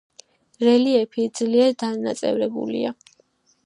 [0.67, 2.99] რელიეფი ძლიერ დანაწევრებულია.